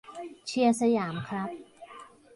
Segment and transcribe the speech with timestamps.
[0.47, 1.49] เชียร์สยาม ครับ